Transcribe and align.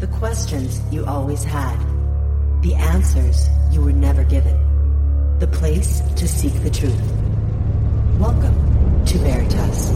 The 0.00 0.06
questions 0.06 0.80
you 0.90 1.04
always 1.04 1.44
had. 1.44 1.78
The 2.62 2.72
answers 2.74 3.50
you 3.70 3.82
were 3.82 3.92
never 3.92 4.24
given. 4.24 4.56
The 5.40 5.46
place 5.46 6.00
to 6.16 6.26
seek 6.26 6.54
the 6.62 6.70
truth. 6.70 6.98
Welcome 8.18 9.04
to 9.04 9.18
Veritas. 9.18 9.90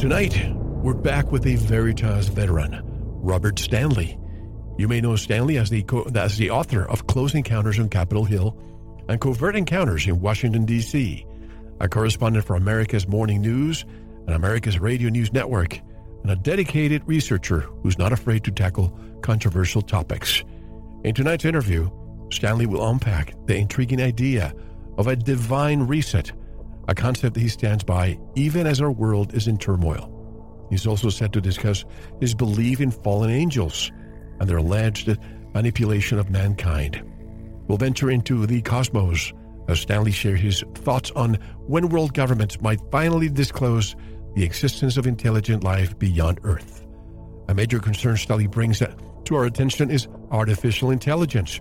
Tonight, 0.00 0.54
we're 0.82 0.94
back 0.94 1.30
with 1.30 1.46
a 1.46 1.56
Veritas 1.56 2.28
veteran, 2.28 2.80
Robert 3.20 3.58
Stanley. 3.58 4.18
You 4.78 4.88
may 4.88 5.02
know 5.02 5.16
Stanley 5.16 5.58
as 5.58 5.68
the, 5.68 5.82
co- 5.82 6.10
as 6.14 6.38
the 6.38 6.48
author 6.48 6.88
of 6.88 7.06
Close 7.06 7.34
Encounters 7.34 7.78
on 7.78 7.90
Capitol 7.90 8.24
Hill 8.24 8.56
and 9.10 9.20
Covert 9.20 9.56
Encounters 9.56 10.06
in 10.06 10.22
Washington, 10.22 10.64
D.C., 10.64 11.26
a 11.80 11.86
correspondent 11.86 12.46
for 12.46 12.56
America's 12.56 13.06
Morning 13.06 13.42
News 13.42 13.84
and 14.26 14.30
America's 14.30 14.78
Radio 14.78 15.10
News 15.10 15.34
Network, 15.34 15.78
and 16.22 16.30
a 16.30 16.36
dedicated 16.36 17.02
researcher 17.06 17.60
who's 17.82 17.98
not 17.98 18.12
afraid 18.12 18.44
to 18.44 18.50
tackle 18.50 18.96
controversial 19.22 19.82
topics. 19.82 20.44
In 21.04 21.14
tonight's 21.14 21.44
interview, 21.44 21.90
Stanley 22.30 22.66
will 22.66 22.88
unpack 22.88 23.34
the 23.46 23.56
intriguing 23.56 24.00
idea 24.00 24.54
of 24.98 25.06
a 25.06 25.16
divine 25.16 25.82
reset, 25.82 26.32
a 26.88 26.94
concept 26.94 27.36
he 27.36 27.48
stands 27.48 27.84
by 27.84 28.18
even 28.34 28.66
as 28.66 28.80
our 28.80 28.90
world 28.90 29.34
is 29.34 29.48
in 29.48 29.58
turmoil. 29.58 30.08
He's 30.70 30.86
also 30.86 31.10
set 31.10 31.32
to 31.32 31.40
discuss 31.40 31.84
his 32.20 32.34
belief 32.34 32.80
in 32.80 32.90
fallen 32.90 33.30
angels 33.30 33.90
and 34.40 34.48
their 34.48 34.58
alleged 34.58 35.18
manipulation 35.54 36.18
of 36.18 36.30
mankind. 36.30 37.02
We'll 37.68 37.78
venture 37.78 38.10
into 38.10 38.46
the 38.46 38.62
cosmos 38.62 39.32
as 39.68 39.80
Stanley 39.80 40.12
shares 40.12 40.40
his 40.40 40.64
thoughts 40.74 41.10
on 41.12 41.34
when 41.66 41.88
world 41.88 42.14
governments 42.14 42.60
might 42.60 42.80
finally 42.90 43.28
disclose 43.28 43.94
the 44.34 44.44
existence 44.44 44.96
of 44.96 45.06
intelligent 45.06 45.64
life 45.64 45.98
beyond 45.98 46.40
Earth. 46.44 46.86
A 47.48 47.54
major 47.54 47.78
concern 47.78 48.16
Stanley 48.16 48.46
brings 48.46 48.78
to 48.78 49.34
our 49.34 49.44
attention 49.44 49.90
is 49.90 50.08
artificial 50.30 50.90
intelligence, 50.90 51.60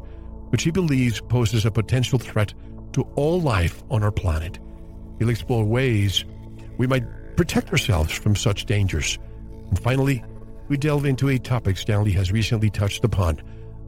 which 0.50 0.64
he 0.64 0.72
believes 0.72 1.22
poses 1.22 1.66
a 1.66 1.72
potential 1.72 2.20
threat 2.20 2.54
to 2.94 3.04
all 3.16 3.42
life 3.42 3.84
on 3.90 4.04
our 4.04 4.12
planet. 4.12 4.59
He'll 5.20 5.30
explore 5.30 5.64
ways 5.64 6.26
we 6.78 6.88
might 6.88 7.06
protect 7.36 7.72
ourselves 7.72 8.12
from 8.12 8.36
such 8.36 8.66
dangers. 8.66 9.18
And 9.70 9.80
finally, 9.80 10.24
we 10.68 10.78
delve 10.78 11.06
into 11.06 11.30
a 11.30 11.38
topic 11.38 11.78
Stanley 11.78 12.12
has 12.14 12.31
recently 12.31 12.70
touched 12.70 13.03
upon 13.03 13.42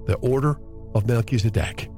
the 0.06 0.16
Order 0.16 0.60
of 0.94 1.08
Melchizedek. 1.08 1.90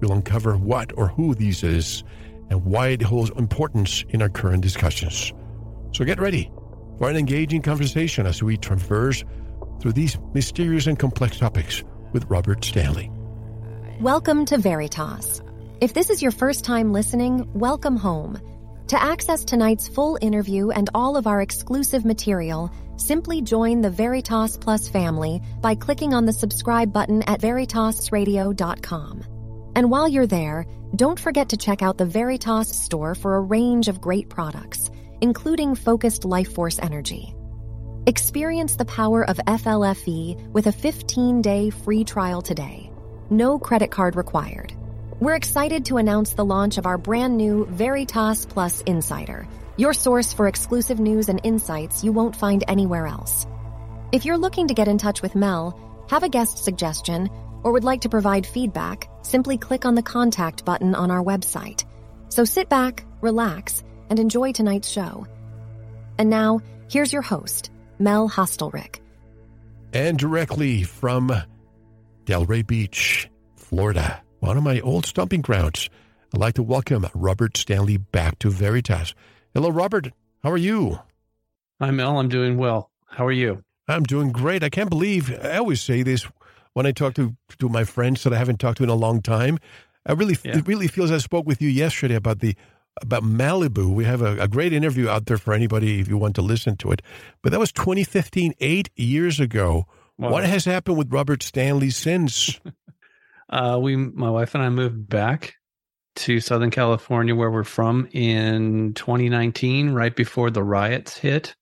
We'll 0.00 0.12
uncover 0.12 0.56
what 0.56 0.96
or 0.96 1.08
who 1.08 1.34
these 1.34 1.62
is 1.62 2.02
and 2.48 2.64
why 2.64 2.88
it 2.88 3.02
holds 3.02 3.30
importance 3.30 4.04
in 4.08 4.22
our 4.22 4.28
current 4.28 4.62
discussions. 4.62 5.32
So 6.00 6.06
get 6.06 6.18
ready 6.18 6.50
for 6.96 7.10
an 7.10 7.16
engaging 7.18 7.60
conversation 7.60 8.26
as 8.26 8.42
we 8.42 8.56
traverse 8.56 9.22
through 9.82 9.92
these 9.92 10.16
mysterious 10.32 10.86
and 10.86 10.98
complex 10.98 11.36
topics 11.36 11.84
with 12.14 12.24
Robert 12.30 12.64
Stanley. 12.64 13.10
Welcome 14.00 14.46
to 14.46 14.56
Veritas. 14.56 15.42
If 15.82 15.92
this 15.92 16.08
is 16.08 16.22
your 16.22 16.30
first 16.30 16.64
time 16.64 16.94
listening, 16.94 17.46
welcome 17.52 17.96
home. 17.96 18.40
To 18.86 19.02
access 19.02 19.44
tonight's 19.44 19.88
full 19.88 20.18
interview 20.22 20.70
and 20.70 20.88
all 20.94 21.18
of 21.18 21.26
our 21.26 21.42
exclusive 21.42 22.06
material, 22.06 22.72
simply 22.96 23.42
join 23.42 23.82
the 23.82 23.90
Veritas 23.90 24.56
Plus 24.56 24.88
family 24.88 25.42
by 25.60 25.74
clicking 25.74 26.14
on 26.14 26.24
the 26.24 26.32
subscribe 26.32 26.94
button 26.94 27.22
at 27.24 27.42
veritasradio.com. 27.42 29.24
And 29.76 29.90
while 29.90 30.08
you're 30.08 30.26
there, 30.26 30.64
don't 30.96 31.20
forget 31.20 31.50
to 31.50 31.58
check 31.58 31.82
out 31.82 31.98
the 31.98 32.06
Veritas 32.06 32.70
store 32.70 33.14
for 33.14 33.34
a 33.34 33.40
range 33.42 33.88
of 33.88 34.00
great 34.00 34.30
products, 34.30 34.90
including 35.20 35.74
focused 35.74 36.24
life 36.24 36.52
force 36.52 36.78
energy. 36.78 37.34
Experience 38.06 38.76
the 38.76 38.84
power 38.84 39.28
of 39.28 39.36
FLFE 39.36 40.50
with 40.52 40.66
a 40.66 40.72
15 40.72 41.42
day 41.42 41.70
free 41.70 42.04
trial 42.04 42.42
today. 42.42 42.90
No 43.28 43.58
credit 43.58 43.90
card 43.90 44.16
required. 44.16 44.72
We're 45.20 45.36
excited 45.36 45.84
to 45.84 45.98
announce 45.98 46.32
the 46.32 46.44
launch 46.44 46.78
of 46.78 46.86
our 46.86 46.96
brand 46.96 47.36
new 47.36 47.66
Veritas 47.66 48.46
Plus 48.46 48.80
Insider, 48.80 49.46
your 49.76 49.92
source 49.92 50.32
for 50.32 50.48
exclusive 50.48 50.98
news 50.98 51.28
and 51.28 51.40
insights 51.44 52.02
you 52.02 52.10
won't 52.10 52.34
find 52.34 52.64
anywhere 52.66 53.06
else. 53.06 53.46
If 54.12 54.24
you're 54.24 54.38
looking 54.38 54.68
to 54.68 54.74
get 54.74 54.88
in 54.88 54.98
touch 54.98 55.20
with 55.22 55.34
Mel, 55.34 55.78
have 56.08 56.22
a 56.22 56.28
guest 56.28 56.64
suggestion, 56.64 57.28
or 57.62 57.72
would 57.72 57.84
like 57.84 58.00
to 58.00 58.08
provide 58.08 58.46
feedback, 58.46 59.08
simply 59.22 59.58
click 59.58 59.84
on 59.84 59.94
the 59.94 60.02
contact 60.02 60.64
button 60.64 60.94
on 60.94 61.10
our 61.10 61.22
website. 61.22 61.84
So 62.30 62.44
sit 62.44 62.68
back, 62.68 63.04
relax, 63.20 63.84
and 64.10 64.18
enjoy 64.18 64.52
tonight's 64.52 64.88
show. 64.88 65.26
And 66.18 66.28
now, 66.28 66.60
here's 66.90 67.12
your 67.12 67.22
host, 67.22 67.70
Mel 67.98 68.28
Hostelrick. 68.28 69.00
And 69.92 70.18
directly 70.18 70.82
from 70.82 71.32
Delray 72.26 72.66
Beach, 72.66 73.30
Florida, 73.56 74.22
one 74.40 74.56
of 74.56 74.62
my 74.62 74.80
old 74.80 75.06
stomping 75.06 75.40
grounds. 75.40 75.88
I'd 76.34 76.40
like 76.40 76.54
to 76.54 76.62
welcome 76.62 77.08
Robert 77.14 77.56
Stanley 77.56 77.96
back 77.96 78.38
to 78.40 78.50
Veritas. 78.50 79.14
Hello, 79.54 79.70
Robert. 79.70 80.12
How 80.42 80.50
are 80.50 80.56
you? 80.56 81.00
Hi, 81.80 81.90
Mel. 81.90 82.18
I'm 82.18 82.28
doing 82.28 82.56
well. 82.56 82.90
How 83.06 83.26
are 83.26 83.32
you? 83.32 83.64
I'm 83.88 84.04
doing 84.04 84.30
great. 84.30 84.62
I 84.62 84.68
can't 84.68 84.90
believe 84.90 85.36
I 85.42 85.56
always 85.56 85.82
say 85.82 86.02
this 86.02 86.26
when 86.74 86.86
I 86.86 86.92
talk 86.92 87.14
to, 87.14 87.34
to 87.58 87.68
my 87.68 87.84
friends 87.84 88.22
that 88.22 88.32
I 88.32 88.36
haven't 88.36 88.60
talked 88.60 88.78
to 88.78 88.84
in 88.84 88.90
a 88.90 88.94
long 88.94 89.22
time. 89.22 89.58
I 90.06 90.12
really, 90.12 90.36
yeah. 90.44 90.58
it 90.58 90.68
really 90.68 90.86
feels 90.86 91.10
I 91.10 91.18
spoke 91.18 91.46
with 91.46 91.60
you 91.60 91.68
yesterday 91.68 92.14
about 92.14 92.38
the 92.38 92.54
about 93.00 93.22
Malibu. 93.22 93.92
We 93.92 94.04
have 94.04 94.22
a, 94.22 94.38
a, 94.40 94.48
great 94.48 94.72
interview 94.72 95.08
out 95.08 95.26
there 95.26 95.38
for 95.38 95.54
anybody 95.54 96.00
if 96.00 96.08
you 96.08 96.18
want 96.18 96.34
to 96.36 96.42
listen 96.42 96.76
to 96.78 96.90
it. 96.90 97.02
But 97.42 97.52
that 97.52 97.60
was 97.60 97.72
2015, 97.72 98.54
eight 98.60 98.90
years 98.96 99.40
ago. 99.40 99.86
Wow. 100.18 100.32
What 100.32 100.44
has 100.44 100.64
happened 100.64 100.98
with 100.98 101.12
Robert 101.12 101.42
Stanley 101.42 101.90
since? 101.90 102.60
uh, 103.50 103.78
we, 103.80 103.96
my 103.96 104.30
wife 104.30 104.54
and 104.54 104.62
I, 104.62 104.68
moved 104.68 105.08
back 105.08 105.54
to 106.16 106.40
Southern 106.40 106.70
California, 106.70 107.34
where 107.34 107.50
we're 107.50 107.64
from, 107.64 108.08
in 108.12 108.92
2019, 108.94 109.90
right 109.90 110.14
before 110.14 110.50
the 110.50 110.62
riots 110.62 111.16
hit. 111.16 111.54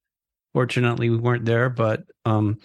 Fortunately, 0.55 1.11
we 1.11 1.19
weren't 1.19 1.45
there, 1.45 1.69
but 1.69 2.05
um, 2.25 2.59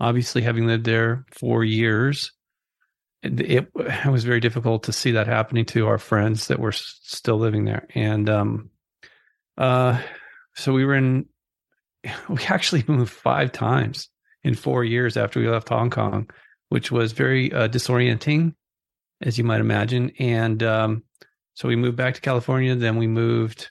obviously, 0.00 0.42
having 0.42 0.66
lived 0.66 0.84
there 0.84 1.24
for 1.30 1.62
years, 1.62 2.32
it, 3.22 3.40
it, 3.40 4.06
was 4.06 4.24
very 4.24 4.40
difficult 4.40 4.84
to 4.84 4.92
see 4.92 5.12
that 5.12 5.26
happening 5.26 5.64
to 5.66 5.86
our 5.86 5.98
friends 5.98 6.48
that 6.48 6.60
were 6.60 6.72
still 6.72 7.38
living 7.38 7.64
there. 7.64 7.86
And 7.94 8.28
um, 8.28 8.70
uh, 9.56 10.00
so 10.54 10.72
we 10.72 10.84
were 10.84 10.94
in. 10.94 11.26
We 12.28 12.44
actually 12.44 12.84
moved 12.86 13.12
five 13.12 13.50
times 13.50 14.08
in 14.44 14.54
four 14.54 14.84
years 14.84 15.16
after 15.16 15.40
we 15.40 15.48
left 15.48 15.68
Hong 15.68 15.90
Kong, 15.90 16.30
which 16.68 16.92
was 16.92 17.12
very 17.12 17.52
uh, 17.52 17.68
disorienting, 17.68 18.54
as 19.20 19.36
you 19.36 19.42
might 19.42 19.60
imagine. 19.60 20.12
And 20.18 20.62
um, 20.62 21.02
so 21.54 21.66
we 21.66 21.74
moved 21.74 21.96
back 21.96 22.14
to 22.14 22.20
California. 22.20 22.76
Then 22.76 22.96
we 22.96 23.08
moved 23.08 23.70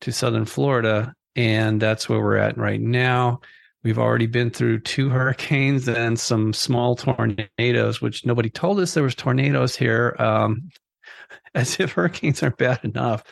to 0.00 0.12
Southern 0.12 0.46
Florida, 0.46 1.14
and 1.36 1.80
that's 1.80 2.08
where 2.08 2.20
we're 2.20 2.36
at 2.36 2.58
right 2.58 2.80
now. 2.80 3.40
We've 3.84 3.98
already 3.98 4.26
been 4.26 4.50
through 4.50 4.80
two 4.80 5.08
hurricanes 5.10 5.88
and 5.88 6.18
some 6.18 6.52
small 6.52 6.96
tornadoes, 6.96 8.00
which 8.00 8.26
nobody 8.26 8.50
told 8.50 8.80
us 8.80 8.94
there 8.94 9.02
was 9.02 9.14
tornadoes 9.14 9.76
here, 9.76 10.16
um, 10.18 10.70
as 11.54 11.78
if 11.78 11.92
hurricanes 11.92 12.42
aren't 12.42 12.56
bad 12.56 12.80
enough. 12.82 13.22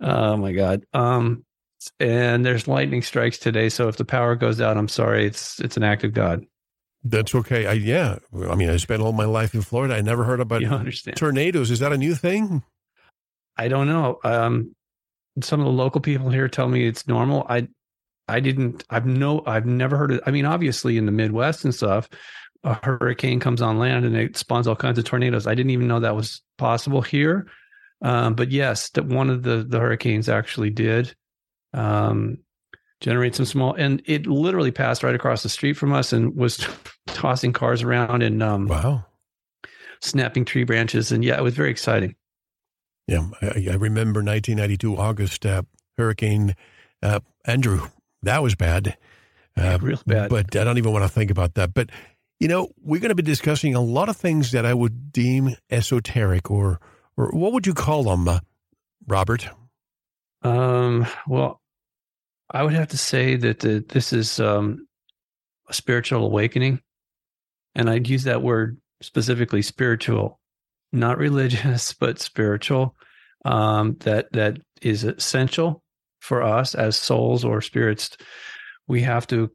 Oh 0.00 0.36
my 0.36 0.52
God. 0.52 0.84
Um, 0.92 1.44
and 2.00 2.44
there's 2.44 2.66
lightning 2.66 3.02
strikes 3.02 3.38
today. 3.38 3.68
So 3.68 3.88
if 3.88 3.96
the 3.96 4.04
power 4.04 4.34
goes 4.34 4.60
out, 4.60 4.76
I'm 4.76 4.88
sorry. 4.88 5.26
It's 5.26 5.60
it's 5.60 5.76
an 5.76 5.82
act 5.82 6.04
of 6.04 6.12
God. 6.12 6.44
That's 7.04 7.34
okay. 7.34 7.66
I 7.66 7.72
yeah. 7.74 8.18
I 8.48 8.54
mean, 8.54 8.70
I 8.70 8.76
spent 8.78 9.02
all 9.02 9.12
my 9.12 9.24
life 9.24 9.54
in 9.54 9.62
Florida. 9.62 9.94
I 9.94 10.00
never 10.00 10.24
heard 10.24 10.40
about 10.40 10.62
tornadoes. 11.14 11.70
Is 11.70 11.78
that 11.78 11.92
a 11.92 11.98
new 11.98 12.14
thing? 12.14 12.62
I 13.56 13.68
don't 13.68 13.86
know. 13.86 14.18
Um, 14.24 14.74
some 15.40 15.60
of 15.60 15.66
the 15.66 15.72
local 15.72 16.00
people 16.00 16.30
here 16.30 16.48
tell 16.48 16.68
me 16.68 16.86
it's 16.86 17.06
normal. 17.06 17.46
I 17.48 17.68
I 18.28 18.40
didn't. 18.40 18.84
I've 18.90 19.06
no. 19.06 19.42
I've 19.46 19.66
never 19.66 19.96
heard 19.96 20.12
of. 20.12 20.20
I 20.26 20.30
mean, 20.30 20.44
obviously 20.44 20.98
in 20.98 21.06
the 21.06 21.12
Midwest 21.12 21.64
and 21.64 21.74
stuff, 21.74 22.08
a 22.64 22.74
hurricane 22.82 23.40
comes 23.40 23.62
on 23.62 23.78
land 23.78 24.04
and 24.04 24.16
it 24.16 24.36
spawns 24.36 24.66
all 24.66 24.76
kinds 24.76 24.98
of 24.98 25.04
tornadoes. 25.04 25.46
I 25.46 25.54
didn't 25.54 25.70
even 25.70 25.86
know 25.86 26.00
that 26.00 26.16
was 26.16 26.42
possible 26.58 27.02
here. 27.02 27.46
Um, 28.02 28.34
but 28.34 28.50
yes, 28.50 28.90
that 28.90 29.06
one 29.06 29.30
of 29.30 29.42
the 29.42 29.64
the 29.66 29.78
hurricanes 29.78 30.28
actually 30.28 30.70
did 30.70 31.14
um, 31.72 32.38
generate 33.00 33.34
some 33.34 33.46
small, 33.46 33.74
and 33.74 34.02
it 34.06 34.26
literally 34.26 34.70
passed 34.70 35.02
right 35.02 35.14
across 35.14 35.42
the 35.42 35.48
street 35.48 35.74
from 35.74 35.92
us 35.92 36.12
and 36.12 36.36
was 36.36 36.66
tossing 37.06 37.52
cars 37.52 37.82
around 37.82 38.22
and 38.22 38.42
um, 38.42 38.66
wow, 38.66 39.04
snapping 40.00 40.44
tree 40.44 40.64
branches, 40.64 41.12
and 41.12 41.24
yeah, 41.24 41.36
it 41.36 41.42
was 41.42 41.54
very 41.54 41.70
exciting. 41.70 42.16
Yeah, 43.06 43.28
I, 43.40 43.68
I 43.70 43.74
remember 43.74 44.20
1992 44.20 44.96
August 44.96 45.46
uh, 45.46 45.62
Hurricane 45.96 46.56
uh, 47.02 47.20
Andrew. 47.44 47.88
That 48.22 48.42
was 48.42 48.54
bad, 48.54 48.96
uh, 49.56 49.78
real 49.80 50.00
bad. 50.06 50.30
But 50.30 50.56
I 50.56 50.64
don't 50.64 50.78
even 50.78 50.92
want 50.92 51.04
to 51.04 51.08
think 51.08 51.30
about 51.30 51.54
that. 51.54 51.74
But 51.74 51.90
you 52.40 52.48
know, 52.48 52.68
we're 52.82 53.00
going 53.00 53.10
to 53.10 53.14
be 53.14 53.22
discussing 53.22 53.74
a 53.74 53.80
lot 53.80 54.08
of 54.08 54.16
things 54.16 54.52
that 54.52 54.66
I 54.66 54.74
would 54.74 55.12
deem 55.12 55.56
esoteric, 55.70 56.50
or 56.50 56.80
or 57.16 57.30
what 57.30 57.52
would 57.52 57.66
you 57.66 57.74
call 57.74 58.04
them, 58.04 58.28
uh, 58.28 58.40
Robert? 59.06 59.48
Um, 60.42 61.06
well, 61.26 61.60
I 62.50 62.62
would 62.62 62.74
have 62.74 62.88
to 62.88 62.98
say 62.98 63.36
that 63.36 63.60
the, 63.60 63.84
this 63.88 64.12
is 64.12 64.38
um, 64.38 64.86
a 65.68 65.74
spiritual 65.74 66.24
awakening. 66.24 66.80
And 67.74 67.90
I'd 67.90 68.08
use 68.08 68.24
that 68.24 68.42
word 68.42 68.78
specifically 69.02 69.62
spiritual, 69.62 70.40
not 70.92 71.18
religious, 71.18 71.92
but 72.00 72.18
spiritual. 72.18 72.96
Um, 73.44 73.96
that 74.00 74.32
that 74.32 74.58
is 74.82 75.04
essential 75.04 75.82
for 76.26 76.42
us 76.42 76.74
as 76.74 76.96
souls 76.96 77.44
or 77.44 77.60
spirits. 77.60 78.16
We 78.88 79.02
have 79.02 79.26
to 79.28 79.50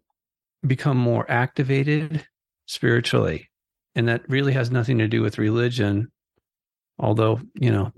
become 0.66 0.98
more 0.98 1.30
activated 1.30 2.26
spiritually. 2.66 3.50
And 3.96 4.08
that 4.08 4.28
really 4.30 4.54
has 4.54 4.72
nothing 4.72 4.98
to 5.00 5.08
do 5.08 5.22
with 5.22 5.38
religion. 5.38 6.12
Although, 6.98 7.42
you 7.56 7.72
know, 7.72 7.92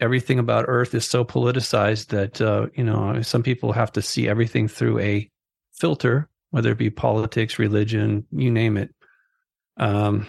everything 0.00 0.38
about 0.38 0.64
earth 0.66 0.94
is 0.94 1.06
so 1.06 1.24
politicized 1.24 2.06
that, 2.06 2.40
uh, 2.40 2.68
you 2.74 2.84
know, 2.84 3.20
some 3.20 3.42
people 3.42 3.72
have 3.72 3.92
to 3.92 4.02
see 4.02 4.28
everything 4.28 4.66
through 4.66 4.98
a 5.00 5.30
filter, 5.72 6.28
whether 6.50 6.72
it 6.72 6.78
be 6.78 6.90
politics, 6.90 7.58
religion, 7.58 8.26
you 8.32 8.50
name 8.50 8.78
it. 8.78 8.94
Um, 9.76 10.26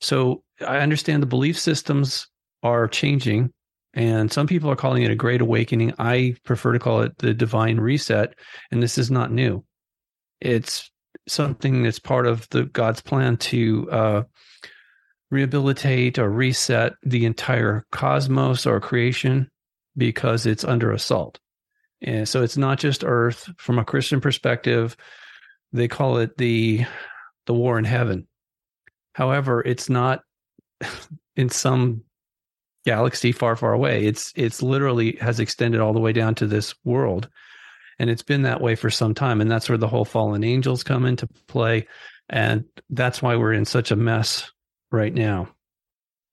so 0.00 0.42
I 0.66 0.78
understand 0.78 1.22
the 1.22 1.26
belief 1.26 1.58
systems 1.58 2.26
are 2.64 2.88
changing, 2.88 3.52
and 3.94 4.32
some 4.32 4.46
people 4.46 4.70
are 4.70 4.76
calling 4.76 5.02
it 5.02 5.10
a 5.10 5.16
great 5.16 5.40
awakening. 5.40 5.94
I 5.98 6.36
prefer 6.44 6.72
to 6.72 6.78
call 6.78 7.02
it 7.02 7.18
the 7.18 7.34
divine 7.34 7.78
reset, 7.78 8.34
and 8.70 8.82
this 8.82 8.96
is 8.98 9.10
not 9.10 9.30
new. 9.30 9.64
It's 10.40 10.90
something 11.28 11.82
that's 11.82 11.98
part 11.98 12.26
of 12.26 12.48
the 12.50 12.64
God's 12.64 13.00
plan 13.00 13.36
to 13.36 13.90
uh, 13.90 14.22
rehabilitate 15.30 16.18
or 16.18 16.30
reset 16.30 16.94
the 17.02 17.26
entire 17.26 17.86
cosmos 17.92 18.66
or 18.66 18.80
creation 18.80 19.50
because 19.96 20.46
it's 20.46 20.64
under 20.64 20.92
assault. 20.92 21.38
And 22.00 22.28
so 22.28 22.42
it's 22.42 22.56
not 22.56 22.78
just 22.78 23.04
Earth. 23.04 23.48
From 23.58 23.78
a 23.78 23.84
Christian 23.84 24.20
perspective, 24.20 24.96
they 25.72 25.86
call 25.86 26.16
it 26.18 26.36
the 26.36 26.84
the 27.46 27.54
war 27.54 27.78
in 27.78 27.84
heaven. 27.84 28.26
However, 29.14 29.60
it's 29.60 29.88
not 29.88 30.22
in 31.36 31.50
some 31.50 32.04
galaxy 32.84 33.32
far, 33.32 33.56
far 33.56 33.72
away. 33.72 34.04
It's 34.04 34.32
it's 34.36 34.62
literally 34.62 35.16
has 35.20 35.40
extended 35.40 35.80
all 35.80 35.92
the 35.92 36.00
way 36.00 36.12
down 36.12 36.34
to 36.36 36.46
this 36.46 36.74
world. 36.84 37.28
And 37.98 38.10
it's 38.10 38.22
been 38.22 38.42
that 38.42 38.60
way 38.60 38.74
for 38.74 38.90
some 38.90 39.14
time. 39.14 39.40
And 39.40 39.50
that's 39.50 39.68
where 39.68 39.78
the 39.78 39.88
whole 39.88 40.04
fallen 40.04 40.42
angels 40.42 40.82
come 40.82 41.04
into 41.04 41.28
play. 41.46 41.86
And 42.28 42.64
that's 42.90 43.22
why 43.22 43.36
we're 43.36 43.52
in 43.52 43.64
such 43.64 43.90
a 43.90 43.96
mess 43.96 44.50
right 44.90 45.12
now. 45.12 45.48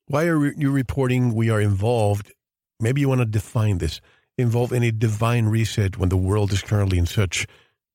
Why 0.07 0.25
are 0.25 0.53
you 0.53 0.71
reporting 0.71 1.35
we 1.35 1.49
are 1.49 1.61
involved? 1.61 2.31
Maybe 2.79 3.01
you 3.01 3.09
want 3.09 3.21
to 3.21 3.25
define 3.25 3.77
this. 3.77 4.01
Involved 4.37 4.71
in 4.71 4.83
a 4.83 4.91
divine 4.91 5.45
reset 5.47 5.97
when 5.97 6.09
the 6.09 6.17
world 6.17 6.53
is 6.53 6.61
currently 6.61 6.97
in 6.97 7.05
such 7.05 7.45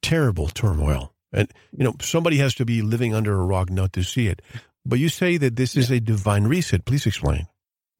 terrible 0.02 0.48
turmoil. 0.48 1.14
And 1.32 1.50
you 1.76 1.82
know 1.82 1.94
somebody 2.00 2.36
has 2.36 2.54
to 2.56 2.64
be 2.64 2.82
living 2.82 3.14
under 3.14 3.34
a 3.34 3.44
rock 3.44 3.70
not 3.70 3.92
to 3.94 4.04
see 4.04 4.28
it. 4.28 4.42
But 4.86 4.98
you 4.98 5.08
say 5.08 5.38
that 5.38 5.56
this 5.56 5.74
is 5.76 5.90
a 5.90 5.98
divine 5.98 6.44
reset. 6.44 6.84
Please 6.84 7.06
explain 7.06 7.48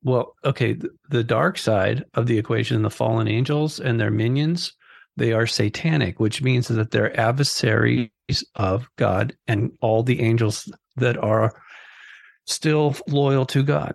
well 0.04 0.34
okay 0.44 0.76
the 1.08 1.24
dark 1.24 1.58
side 1.58 2.04
of 2.14 2.26
the 2.26 2.38
equation 2.38 2.82
the 2.82 2.90
fallen 2.90 3.26
angels 3.26 3.80
and 3.80 3.98
their 3.98 4.10
minions 4.10 4.74
they 5.16 5.32
are 5.32 5.46
satanic, 5.46 6.18
which 6.18 6.42
means 6.42 6.68
that 6.68 6.90
they're 6.90 7.18
adversaries 7.18 8.10
of 8.56 8.88
God 8.96 9.36
and 9.46 9.72
all 9.80 10.02
the 10.02 10.20
angels 10.20 10.70
that 10.96 11.16
are 11.16 11.52
still 12.46 12.96
loyal 13.08 13.46
to 13.46 13.62
God. 13.62 13.94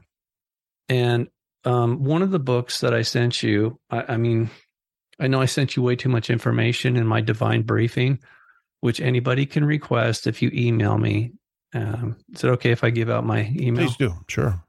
And 0.88 1.28
um, 1.66 2.04
one 2.04 2.22
of 2.22 2.32
the 2.32 2.40
books 2.40 2.80
that 2.80 2.94
I 2.94 3.02
sent 3.02 3.44
you, 3.44 3.80
I, 3.90 4.14
I, 4.14 4.18
mean, 4.18 4.50
I 5.20 5.28
know 5.28 5.42
I 5.42 5.46
sent 5.46 5.76
you 5.76 5.84
way 5.84 5.96
too 5.96 6.10
much 6.10 6.30
information 6.30 6.96
in 6.96 7.06
my 7.06 7.22
divine 7.22 7.64
briefing, 7.64 8.20
which 8.80 9.02
anybody 9.02 9.46
can 9.46 9.66
request 9.66 10.26
if 10.26 10.42
you 10.42 10.50
email 10.54 10.98
me. 10.98 11.34
Um, 11.74 12.16
is 12.34 12.44
it 12.44 12.48
okay 12.48 12.72
if 12.72 12.84
I 12.84 12.90
give 12.90 13.10
out 13.10 13.26
my 13.26 13.54
email? 13.56 13.88
Please 13.88 13.98
do. 13.98 14.14
Sure. 14.28 14.64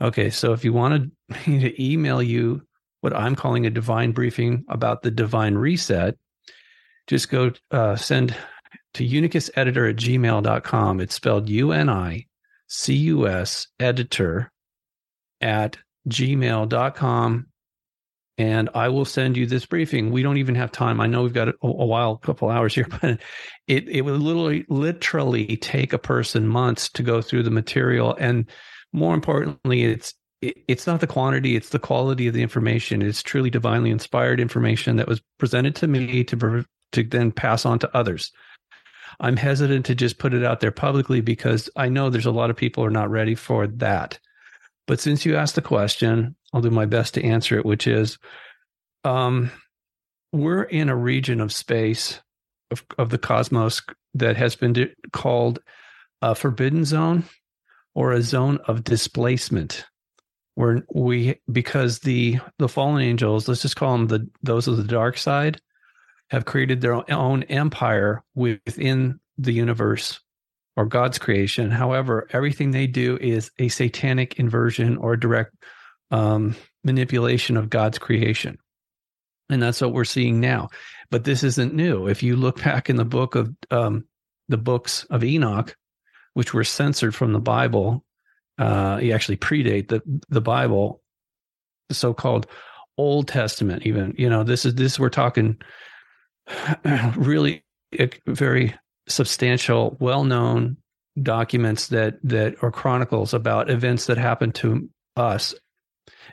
Okay. 0.00 0.30
So 0.30 0.52
if 0.52 0.64
you 0.64 0.72
wanted 0.72 1.10
me 1.46 1.60
to 1.60 1.82
email 1.82 2.22
you 2.22 2.62
what 3.00 3.16
I'm 3.16 3.34
calling 3.34 3.66
a 3.66 3.70
divine 3.70 4.12
briefing 4.12 4.64
about 4.68 5.02
the 5.02 5.10
divine 5.10 5.54
reset, 5.54 6.16
just 7.06 7.30
go 7.30 7.52
uh, 7.70 7.96
send 7.96 8.36
to 8.94 9.06
unicuseditor 9.06 9.90
at 9.90 9.96
gmail.com. 9.96 11.00
It's 11.00 11.14
spelled 11.14 11.48
U 11.48 11.72
N 11.72 11.88
I 11.88 12.26
C 12.68 12.94
U 12.94 13.26
S 13.26 13.66
editor 13.78 14.52
at 15.40 15.76
gmail.com. 16.08 17.46
And 18.38 18.70
I 18.74 18.88
will 18.88 19.04
send 19.04 19.36
you 19.36 19.44
this 19.44 19.66
briefing. 19.66 20.12
We 20.12 20.22
don't 20.22 20.38
even 20.38 20.54
have 20.54 20.72
time. 20.72 20.98
I 20.98 21.06
know 21.06 21.22
we've 21.22 21.34
got 21.34 21.48
a, 21.48 21.54
a 21.62 21.86
while, 21.86 22.12
a 22.12 22.26
couple 22.26 22.48
hours 22.48 22.74
here, 22.74 22.86
but 23.00 23.20
it, 23.66 23.88
it 23.88 24.02
would 24.02 24.20
literally, 24.20 24.64
literally 24.68 25.56
take 25.58 25.92
a 25.92 25.98
person 25.98 26.48
months 26.48 26.88
to 26.90 27.02
go 27.02 27.20
through 27.20 27.42
the 27.42 27.50
material. 27.50 28.16
And 28.18 28.46
more 28.92 29.14
importantly, 29.14 29.84
it's 29.84 30.14
it's 30.42 30.86
not 30.86 31.00
the 31.00 31.06
quantity 31.06 31.54
it's 31.54 31.68
the 31.68 31.78
quality 31.78 32.26
of 32.26 32.34
the 32.34 32.42
information. 32.42 33.02
It's 33.02 33.22
truly 33.22 33.50
divinely 33.50 33.90
inspired 33.90 34.40
information 34.40 34.96
that 34.96 35.08
was 35.08 35.20
presented 35.38 35.74
to 35.76 35.86
me 35.86 36.24
to 36.24 36.64
to 36.92 37.02
then 37.02 37.30
pass 37.30 37.66
on 37.66 37.78
to 37.80 37.96
others. 37.96 38.32
I'm 39.20 39.36
hesitant 39.36 39.84
to 39.86 39.94
just 39.94 40.18
put 40.18 40.32
it 40.32 40.44
out 40.44 40.60
there 40.60 40.72
publicly 40.72 41.20
because 41.20 41.68
i 41.76 41.88
know 41.88 42.08
there's 42.08 42.26
a 42.26 42.30
lot 42.30 42.50
of 42.50 42.56
people 42.56 42.84
are 42.84 42.90
not 42.90 43.10
ready 43.10 43.34
for 43.34 43.66
that. 43.66 44.18
But 44.86 44.98
since 44.98 45.24
you 45.24 45.36
asked 45.36 45.54
the 45.54 45.62
question 45.62 46.34
i'll 46.52 46.62
do 46.62 46.70
my 46.70 46.86
best 46.86 47.14
to 47.14 47.24
answer 47.24 47.58
it 47.58 47.66
which 47.66 47.86
is 47.86 48.18
um 49.04 49.50
we're 50.32 50.62
in 50.62 50.88
a 50.88 50.96
region 50.96 51.40
of 51.40 51.52
space 51.52 52.20
of, 52.70 52.84
of 52.98 53.10
the 53.10 53.18
cosmos 53.18 53.82
that 54.14 54.36
has 54.36 54.56
been 54.56 54.92
called 55.12 55.60
a 56.22 56.34
forbidden 56.34 56.84
zone 56.84 57.24
or 58.00 58.12
a 58.12 58.22
zone 58.22 58.58
of 58.66 58.82
displacement 58.82 59.84
where 60.54 60.82
we 60.94 61.38
because 61.52 61.98
the 61.98 62.38
the 62.58 62.66
fallen 62.66 63.02
angels 63.02 63.46
let's 63.46 63.60
just 63.60 63.76
call 63.76 63.92
them 63.92 64.06
the 64.06 64.26
those 64.42 64.66
of 64.66 64.78
the 64.78 64.84
dark 64.84 65.18
side 65.18 65.60
have 66.30 66.46
created 66.46 66.80
their 66.80 66.94
own 67.12 67.42
empire 67.42 68.24
within 68.34 69.20
the 69.36 69.52
universe 69.52 70.18
or 70.76 70.86
god's 70.86 71.18
creation. 71.18 71.70
However 71.70 72.26
everything 72.32 72.70
they 72.70 72.86
do 72.86 73.18
is 73.20 73.50
a 73.58 73.68
satanic 73.68 74.38
inversion 74.38 74.96
or 74.96 75.14
direct 75.14 75.54
um, 76.10 76.56
manipulation 76.82 77.58
of 77.58 77.68
god's 77.68 77.98
creation. 77.98 78.56
And 79.50 79.62
that's 79.62 79.82
what 79.82 79.92
we're 79.92 80.04
seeing 80.04 80.40
now. 80.40 80.70
But 81.10 81.24
this 81.24 81.44
isn't 81.44 81.74
new. 81.74 82.06
If 82.06 82.22
you 82.22 82.36
look 82.36 82.62
back 82.62 82.88
in 82.88 82.96
the 82.96 83.04
book 83.04 83.34
of 83.34 83.54
um, 83.70 84.06
the 84.48 84.56
books 84.56 85.04
of 85.10 85.22
enoch 85.22 85.76
which 86.34 86.54
were 86.54 86.64
censored 86.64 87.14
from 87.14 87.32
the 87.32 87.40
bible 87.40 88.04
uh, 88.60 89.00
actually 89.12 89.38
predate 89.38 89.88
the 89.88 90.02
the 90.28 90.40
Bible, 90.40 91.00
the 91.88 91.94
so-called 91.94 92.46
Old 92.98 93.26
Testament. 93.26 93.86
Even 93.86 94.14
you 94.18 94.28
know 94.28 94.44
this 94.44 94.66
is 94.66 94.74
this 94.74 94.98
we're 94.98 95.08
talking 95.08 95.56
really 97.16 97.64
very 98.26 98.74
substantial, 99.08 99.96
well-known 99.98 100.76
documents 101.22 101.88
that 101.88 102.18
that 102.22 102.54
are 102.62 102.70
chronicles 102.70 103.32
about 103.32 103.70
events 103.70 104.06
that 104.06 104.18
happened 104.18 104.54
to 104.56 104.88
us 105.16 105.54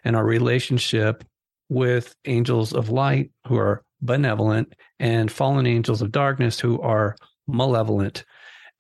and 0.04 0.16
our 0.16 0.25
relationship 0.25 1.24
with 1.70 2.13
angels 2.25 2.74
of 2.74 2.89
light 2.89 3.32
who 3.48 3.58
are 3.58 3.84
benevolent 4.01 4.74
and 5.00 5.32
fallen 5.32 5.66
angels 5.66 6.01
of 6.01 6.12
darkness 6.12 6.60
who 6.60 6.80
are 6.82 7.16
malevolent 7.48 8.25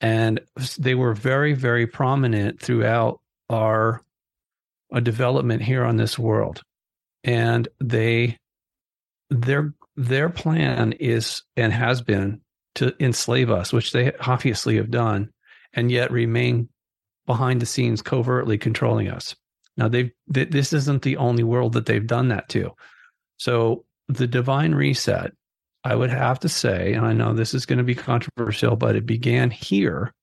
and 0.01 0.39
they 0.77 0.95
were 0.95 1.13
very 1.13 1.53
very 1.53 1.87
prominent 1.87 2.61
throughout 2.61 3.19
our 3.49 4.01
a 4.91 5.01
development 5.01 5.61
here 5.61 5.83
on 5.83 5.97
this 5.97 6.17
world. 6.17 6.61
And 7.23 7.67
they 7.79 8.37
their 9.29 9.73
their 9.95 10.29
plan 10.29 10.93
is 10.93 11.43
and 11.55 11.73
has 11.73 12.01
been 12.01 12.41
to 12.75 12.93
enslave 13.03 13.49
us 13.49 13.73
which 13.73 13.91
they 13.91 14.13
obviously 14.21 14.77
have 14.77 14.91
done 14.91 15.29
and 15.73 15.91
yet 15.91 16.11
remain 16.11 16.69
behind 17.25 17.61
the 17.61 17.65
scenes 17.65 18.01
covertly 18.01 18.57
controlling 18.57 19.09
us. 19.09 19.35
Now 19.75 19.87
they've 19.89 20.11
th- 20.33 20.49
this 20.49 20.73
isn't 20.73 21.01
the 21.01 21.17
only 21.17 21.43
world 21.43 21.73
that 21.73 21.85
they've 21.85 22.05
done 22.05 22.29
that 22.29 22.49
to. 22.49 22.71
So 23.37 23.85
the 24.07 24.27
divine 24.27 24.73
reset 24.73 25.33
i 25.87 25.95
would 25.95 26.09
have 26.09 26.39
to 26.39 26.49
say 26.49 26.93
and 26.93 27.05
i 27.05 27.13
know 27.13 27.33
this 27.33 27.53
is 27.53 27.65
going 27.65 27.77
to 27.77 27.83
be 27.83 27.95
controversial 27.95 28.75
but 28.75 28.95
it 28.95 29.05
began 29.05 29.49
here 29.49 30.13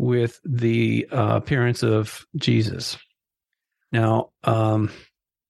with 0.00 0.40
the 0.46 1.06
uh, 1.12 1.36
appearance 1.36 1.82
of 1.82 2.26
Jesus. 2.36 2.96
Now, 3.92 4.30
um, 4.44 4.90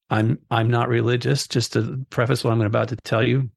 I'm 0.09 0.39
I'm 0.51 0.69
not 0.69 0.89
religious. 0.89 1.47
Just 1.47 1.73
to 1.73 2.05
preface 2.09 2.43
what 2.43 2.51
I'm 2.51 2.61
about 2.61 2.89
to 2.89 2.97
tell 2.97 3.25
you, 3.25 3.49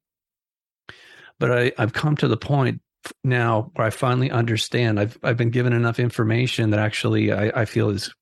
but 1.37 1.51
I, 1.51 1.71
I've 1.77 1.91
come 1.91 2.15
to 2.17 2.29
the 2.29 2.37
point 2.37 2.81
now 3.25 3.71
where 3.75 3.85
I 3.85 3.89
finally 3.89 4.31
understand. 4.31 4.97
I've 4.97 5.17
I've 5.21 5.35
been 5.35 5.49
given 5.49 5.73
enough 5.73 5.99
information 5.99 6.69
that 6.69 6.79
actually 6.79 7.33
I, 7.33 7.61
I 7.61 7.65
feel 7.65 7.89
is 7.89 8.13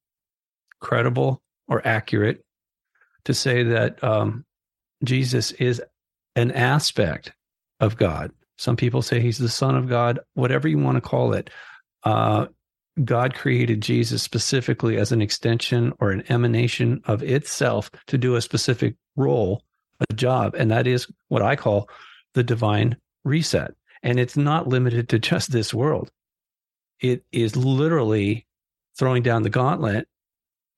credible 0.80 1.44
or 1.68 1.86
accurate 1.88 2.44
to 3.26 3.36
say 3.36 3.62
that 3.64 4.04
um, 4.04 4.46
Jesus 5.04 5.52
is 5.52 5.80
an 6.36 6.52
aspect 6.52 7.34
of 7.84 7.98
God. 7.98 8.32
Some 8.58 8.76
people 8.76 9.02
say 9.02 9.20
he's 9.20 9.38
the 9.38 9.50
son 9.50 9.76
of 9.76 9.90
God, 9.90 10.20
whatever 10.36 10.68
you 10.68 10.78
want 10.78 10.96
to 10.96 11.02
call 11.02 11.34
it. 11.34 11.50
Uh, 12.04 12.48
God 13.04 13.34
created 13.34 13.82
Jesus 13.82 14.22
specifically 14.22 14.98
as 14.98 15.12
an 15.12 15.22
extension 15.22 15.94
or 16.00 16.12
an 16.12 16.24
emanation 16.30 17.02
of 17.06 17.24
itself 17.24 17.90
to 18.08 18.18
do 18.18 18.36
a 18.36 18.42
specific 18.42 18.96
role, 19.16 19.64
a 20.10 20.14
job. 20.14 20.56
And 20.56 20.70
that 20.72 20.88
is 20.88 21.08
what 21.28 21.42
I 21.42 21.56
call 21.56 21.90
the 22.34 22.44
divine 22.44 22.96
reset. 23.26 23.74
And 24.04 24.20
it's 24.20 24.38
not 24.38 24.68
limited 24.68 25.10
to 25.10 25.20
just 25.20 25.52
this 25.52 25.74
world. 25.74 26.12
It 27.00 27.24
is 27.32 27.56
literally 27.56 28.46
throwing 28.98 29.24
down 29.24 29.44
the 29.44 29.50
gauntlet, 29.50 30.08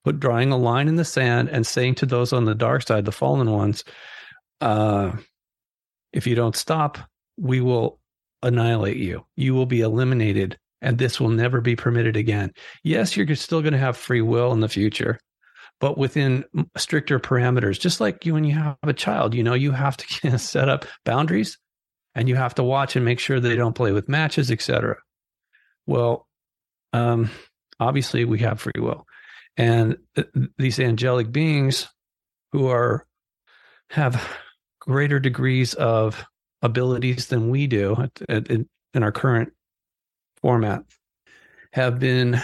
put 0.04 0.18
drawing 0.18 0.52
a 0.52 0.56
line 0.56 0.88
in 0.88 0.96
the 0.96 1.04
sand 1.04 1.50
and 1.50 1.66
saying 1.66 1.96
to 1.96 2.06
those 2.06 2.32
on 2.32 2.46
the 2.46 2.54
dark 2.54 2.86
side, 2.86 3.04
the 3.04 3.12
fallen 3.12 3.50
ones, 3.50 3.84
uh, 4.60 5.12
if 6.16 6.26
you 6.26 6.34
don't 6.34 6.56
stop, 6.56 6.98
we 7.36 7.60
will 7.60 8.00
annihilate 8.42 8.96
you. 8.96 9.24
You 9.36 9.54
will 9.54 9.66
be 9.66 9.82
eliminated 9.82 10.58
and 10.80 10.96
this 10.96 11.20
will 11.20 11.28
never 11.28 11.60
be 11.60 11.76
permitted 11.76 12.16
again. 12.16 12.52
Yes, 12.82 13.16
you're 13.16 13.36
still 13.36 13.60
going 13.60 13.74
to 13.74 13.78
have 13.78 13.98
free 13.98 14.22
will 14.22 14.52
in 14.52 14.60
the 14.60 14.68
future, 14.68 15.20
but 15.78 15.98
within 15.98 16.44
stricter 16.76 17.20
parameters. 17.20 17.78
Just 17.78 18.00
like 18.00 18.24
you 18.24 18.32
when 18.32 18.44
you 18.44 18.54
have 18.54 18.78
a 18.82 18.94
child, 18.94 19.34
you 19.34 19.42
know, 19.42 19.52
you 19.52 19.72
have 19.72 19.96
to 19.98 20.38
set 20.38 20.70
up 20.70 20.86
boundaries 21.04 21.58
and 22.14 22.30
you 22.30 22.34
have 22.34 22.54
to 22.54 22.64
watch 22.64 22.96
and 22.96 23.04
make 23.04 23.20
sure 23.20 23.38
they 23.38 23.56
don't 23.56 23.74
play 23.74 23.92
with 23.92 24.08
matches, 24.08 24.50
etc. 24.50 24.96
Well, 25.86 26.26
um, 26.94 27.30
obviously 27.78 28.24
we 28.24 28.38
have 28.38 28.58
free 28.58 28.80
will, 28.80 29.06
and 29.58 29.98
th- 30.14 30.28
these 30.56 30.80
angelic 30.80 31.30
beings 31.30 31.88
who 32.52 32.68
are 32.68 33.06
have 33.90 34.26
greater 34.86 35.18
degrees 35.18 35.74
of 35.74 36.24
abilities 36.62 37.26
than 37.26 37.50
we 37.50 37.66
do 37.66 37.96
at, 37.98 38.22
at, 38.28 38.50
in 38.50 39.02
our 39.02 39.12
current 39.12 39.52
format 40.40 40.82
have 41.72 41.98
been 41.98 42.40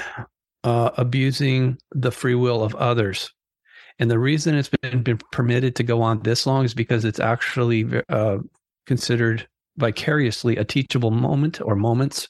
uh, 0.64 0.90
abusing 0.96 1.78
the 1.92 2.10
free 2.10 2.34
will 2.34 2.62
of 2.62 2.74
others. 2.74 3.32
And 3.98 4.10
the 4.10 4.18
reason 4.18 4.54
it's 4.54 4.68
been, 4.68 5.02
been 5.02 5.18
permitted 5.32 5.76
to 5.76 5.82
go 5.82 6.02
on 6.02 6.22
this 6.22 6.46
long 6.46 6.64
is 6.64 6.74
because 6.74 7.04
it's 7.04 7.20
actually 7.20 8.02
uh, 8.08 8.38
considered 8.86 9.48
vicariously 9.76 10.56
a 10.56 10.64
teachable 10.64 11.10
moment 11.10 11.60
or 11.60 11.76
moments. 11.76 12.28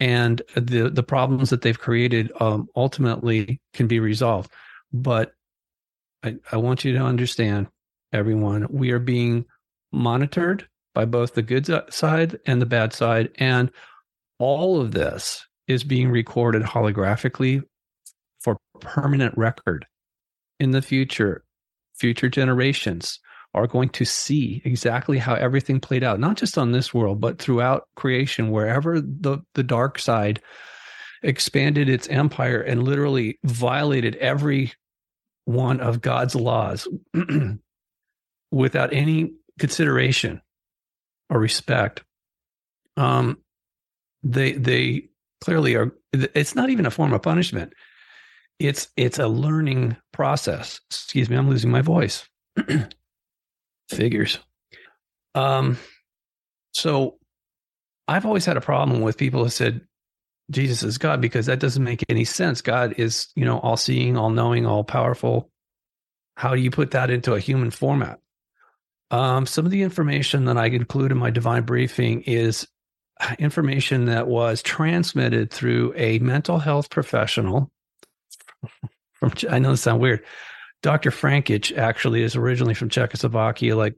And 0.00 0.42
the, 0.54 0.90
the 0.90 1.02
problems 1.02 1.50
that 1.50 1.62
they've 1.62 1.78
created 1.78 2.32
um, 2.40 2.68
ultimately 2.76 3.60
can 3.72 3.86
be 3.86 4.00
resolved. 4.00 4.52
But 4.92 5.32
I, 6.22 6.36
I 6.52 6.56
want 6.56 6.84
you 6.84 6.92
to 6.94 6.98
understand, 6.98 7.68
everyone, 8.16 8.66
we 8.70 8.90
are 8.90 8.98
being 8.98 9.44
monitored 9.92 10.66
by 10.94 11.04
both 11.04 11.34
the 11.34 11.42
good 11.42 11.68
side 11.92 12.38
and 12.46 12.60
the 12.60 12.66
bad 12.66 12.92
side. 12.92 13.30
And 13.36 13.70
all 14.38 14.80
of 14.80 14.92
this 14.92 15.46
is 15.68 15.84
being 15.84 16.08
recorded 16.08 16.62
holographically 16.62 17.62
for 18.40 18.56
permanent 18.80 19.36
record 19.36 19.86
in 20.60 20.70
the 20.70 20.82
future 20.82 21.44
future 21.94 22.28
generations 22.28 23.18
are 23.54 23.66
going 23.66 23.88
to 23.88 24.04
see 24.04 24.60
exactly 24.64 25.16
how 25.18 25.34
everything 25.34 25.80
played 25.80 26.04
out 26.04 26.20
not 26.20 26.36
just 26.36 26.58
on 26.58 26.72
this 26.72 26.92
world 26.92 27.20
but 27.20 27.38
throughout 27.38 27.84
creation 27.96 28.50
wherever 28.50 29.00
the 29.00 29.38
the 29.54 29.62
dark 29.62 29.98
side 29.98 30.40
expanded 31.22 31.88
its 31.88 32.06
empire 32.08 32.60
and 32.60 32.84
literally 32.84 33.38
violated 33.44 34.14
every 34.16 34.72
one 35.46 35.80
of 35.80 36.00
God's 36.00 36.34
laws 36.34 36.86
without 38.56 38.92
any 38.92 39.32
consideration 39.58 40.40
or 41.30 41.38
respect. 41.38 42.02
Um 42.96 43.38
they 44.22 44.52
they 44.52 45.08
clearly 45.40 45.76
are 45.76 45.92
it's 46.12 46.54
not 46.54 46.70
even 46.70 46.86
a 46.86 46.90
form 46.90 47.12
of 47.12 47.22
punishment. 47.22 47.72
It's 48.58 48.88
it's 48.96 49.18
a 49.18 49.28
learning 49.28 49.96
process. 50.12 50.80
Excuse 50.90 51.28
me 51.28 51.36
i'm 51.36 51.50
losing 51.50 51.70
my 51.70 51.82
voice. 51.82 52.28
Figures. 53.90 54.38
Um 55.34 55.78
so 56.72 57.18
i've 58.08 58.26
always 58.26 58.46
had 58.46 58.56
a 58.56 58.60
problem 58.62 59.00
with 59.00 59.16
people 59.18 59.42
who 59.42 59.50
said 59.50 59.80
jesus 60.50 60.82
is 60.82 60.98
god 60.98 61.20
because 61.20 61.46
that 61.46 61.58
doesn't 61.58 61.82
make 61.84 62.04
any 62.08 62.24
sense. 62.24 62.62
God 62.62 62.94
is 62.98 63.28
you 63.34 63.44
know 63.44 63.58
all 63.58 63.76
seeing 63.76 64.16
all 64.16 64.30
knowing 64.30 64.64
all 64.64 64.84
powerful 64.84 65.50
how 66.36 66.54
do 66.54 66.60
you 66.60 66.70
put 66.70 66.90
that 66.92 67.10
into 67.10 67.34
a 67.34 67.40
human 67.40 67.70
format 67.70 68.20
um, 69.10 69.46
some 69.46 69.64
of 69.64 69.70
the 69.70 69.82
information 69.82 70.46
that 70.46 70.56
I 70.56 70.66
include 70.66 71.12
in 71.12 71.18
my 71.18 71.30
divine 71.30 71.62
briefing 71.62 72.22
is 72.22 72.66
information 73.38 74.06
that 74.06 74.26
was 74.26 74.62
transmitted 74.62 75.50
through 75.50 75.94
a 75.96 76.18
mental 76.18 76.58
health 76.58 76.90
professional 76.90 77.70
from 79.14 79.32
I 79.50 79.58
know 79.58 79.70
this 79.70 79.82
sounds 79.82 80.00
weird. 80.00 80.24
Dr. 80.82 81.10
Frankich 81.10 81.76
actually 81.76 82.22
is 82.22 82.36
originally 82.36 82.74
from 82.74 82.90
Czechoslovakia, 82.90 83.76
like 83.76 83.94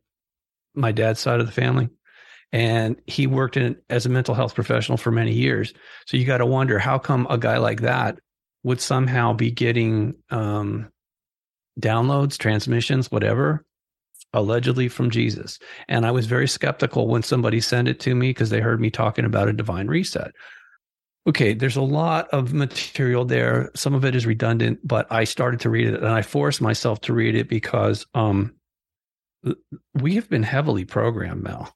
my 0.75 0.93
dad's 0.93 1.21
side 1.21 1.41
of 1.41 1.47
the 1.47 1.53
family. 1.53 1.88
And 2.50 2.97
he 3.07 3.27
worked 3.27 3.57
in 3.57 3.77
as 3.91 4.07
a 4.07 4.09
mental 4.09 4.35
health 4.35 4.55
professional 4.55 4.97
for 4.97 5.11
many 5.11 5.33
years. 5.33 5.75
So 6.07 6.17
you 6.17 6.25
got 6.25 6.38
to 6.38 6.47
wonder 6.47 6.79
how 6.79 6.99
come 6.99 7.27
a 7.29 7.37
guy 7.37 7.59
like 7.59 7.83
that 7.83 8.19
would 8.62 8.81
somehow 8.81 9.35
be 9.35 9.50
getting 9.50 10.15
um, 10.31 10.88
downloads, 11.79 12.38
transmissions, 12.38 13.11
whatever, 13.11 13.67
allegedly 14.33 14.89
from 14.89 15.11
Jesus. 15.11 15.59
And 15.89 16.05
I 16.07 16.11
was 16.11 16.27
very 16.27 16.49
skeptical 16.49 17.09
when 17.09 17.23
somebody 17.23 17.61
sent 17.61 17.89
it 17.89 18.01
to 18.01 18.15
me 18.15 18.31
because 18.31 18.51
they 18.51 18.61
heard 18.61 18.81
me 18.81 18.91
talking 18.91 19.25
about 19.25 19.49
a 19.49 19.53
divine 19.53 19.89
reset. 19.89 20.33
Okay, 21.27 21.53
there's 21.53 21.77
a 21.77 21.83
lot 21.83 22.29
of 22.31 22.55
material 22.55 23.25
there. 23.25 23.71
Some 23.75 23.95
of 23.95 24.05
it 24.05 24.15
is 24.15 24.27
redundant, 24.27 24.81
but 24.87 25.07
I 25.11 25.25
started 25.25 25.61
to 25.61 25.71
read 25.71 25.89
it 25.89 25.95
and 25.95 26.09
I 26.09 26.23
forced 26.23 26.61
myself 26.61 27.01
to 27.03 27.13
read 27.13 27.35
it 27.35 27.49
because 27.49 28.07
um, 28.15 28.55
we 29.95 30.15
have 30.15 30.29
been 30.31 30.43
heavily 30.43 30.85
programmed, 30.85 31.43
Mel. 31.43 31.75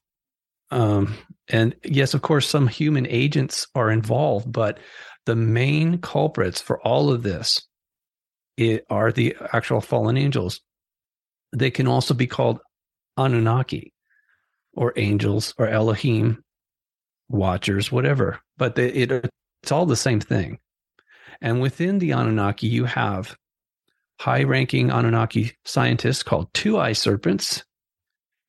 Um, 0.71 1.15
and 1.49 1.75
yes, 1.83 2.15
of 2.15 2.23
course, 2.23 2.49
some 2.49 2.67
human 2.67 3.05
agents 3.07 3.67
are 3.75 3.91
involved, 3.91 4.51
but 4.51 4.79
the 5.25 5.35
main 5.35 5.99
culprits 5.99 6.59
for 6.59 6.81
all 6.81 7.11
of 7.11 7.21
this 7.21 7.61
are 8.89 9.11
the 9.11 9.35
actual 9.51 9.81
fallen 9.81 10.17
angels 10.17 10.61
they 11.53 11.71
can 11.71 11.87
also 11.87 12.13
be 12.13 12.27
called 12.27 12.59
Anunnaki 13.17 13.93
or 14.73 14.93
angels 14.97 15.53
or 15.57 15.67
Elohim, 15.67 16.43
watchers, 17.29 17.91
whatever. 17.91 18.39
But 18.57 18.75
they, 18.75 18.89
it, 18.89 19.29
it's 19.61 19.71
all 19.71 19.85
the 19.85 19.95
same 19.95 20.19
thing. 20.19 20.59
And 21.41 21.61
within 21.61 21.99
the 21.99 22.11
Anunnaki, 22.11 22.67
you 22.67 22.85
have 22.85 23.35
high 24.19 24.43
ranking 24.43 24.89
Anunnaki 24.89 25.51
scientists 25.65 26.23
called 26.23 26.53
two 26.53 26.77
eye 26.77 26.93
serpents. 26.93 27.63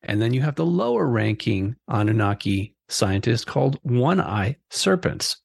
And 0.03 0.21
then 0.21 0.33
you 0.33 0.41
have 0.41 0.55
the 0.55 0.65
lower 0.65 1.05
ranking 1.05 1.75
Anunnaki 1.87 2.75
scientists 2.89 3.45
called 3.45 3.79
one 3.83 4.21
eye 4.21 4.57
serpents. 4.69 5.37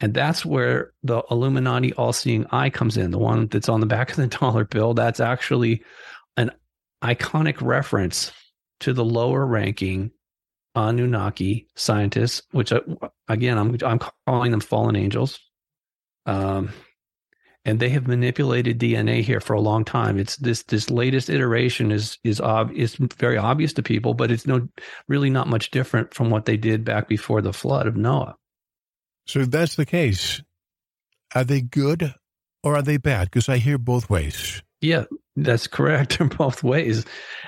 And 0.00 0.12
that's 0.12 0.44
where 0.44 0.92
the 1.02 1.22
Illuminati 1.30 1.92
all 1.94 2.12
seeing 2.12 2.46
eye 2.50 2.70
comes 2.70 2.96
in, 2.96 3.10
the 3.10 3.18
one 3.18 3.46
that's 3.46 3.68
on 3.68 3.80
the 3.80 3.86
back 3.86 4.10
of 4.10 4.16
the 4.16 4.26
dollar 4.38 4.64
bill. 4.64 4.94
That's 4.94 5.20
actually 5.20 5.82
an 6.36 6.50
iconic 7.04 7.60
reference 7.60 8.32
to 8.80 8.92
the 8.92 9.04
lower 9.04 9.44
ranking 9.46 10.10
Anunnaki 10.74 11.68
scientists, 11.76 12.42
which 12.50 12.72
uh, 12.72 12.80
again 13.28 13.58
I'm 13.58 13.76
I'm 13.84 14.00
calling 14.26 14.50
them 14.50 14.60
fallen 14.60 14.96
angels. 14.96 15.38
Um, 16.26 16.70
and 17.66 17.80
they 17.80 17.88
have 17.90 18.06
manipulated 18.06 18.78
DNA 18.78 19.22
here 19.22 19.40
for 19.40 19.54
a 19.54 19.60
long 19.60 19.84
time. 19.84 20.18
It's 20.18 20.36
this 20.36 20.64
this 20.64 20.90
latest 20.90 21.30
iteration 21.30 21.92
is 21.92 22.18
is 22.24 22.40
ob- 22.40 22.72
is 22.72 22.96
very 22.96 23.38
obvious 23.38 23.72
to 23.74 23.82
people, 23.82 24.14
but 24.14 24.30
it's 24.30 24.46
no 24.46 24.68
really 25.08 25.30
not 25.30 25.48
much 25.48 25.70
different 25.70 26.12
from 26.12 26.30
what 26.30 26.44
they 26.44 26.56
did 26.56 26.84
back 26.84 27.08
before 27.08 27.40
the 27.40 27.52
flood 27.52 27.86
of 27.86 27.96
Noah. 27.96 28.36
So 29.26 29.40
if 29.40 29.50
that's 29.50 29.76
the 29.76 29.86
case, 29.86 30.42
are 31.34 31.44
they 31.44 31.62
good 31.62 32.14
or 32.62 32.76
are 32.76 32.82
they 32.82 32.98
bad? 32.98 33.30
Because 33.30 33.48
I 33.48 33.58
hear 33.58 33.78
both 33.78 34.10
ways. 34.10 34.62
Yeah, 34.84 35.04
that's 35.34 35.66
correct 35.66 36.20
in 36.20 36.28
both 36.28 36.62
ways. 36.62 37.06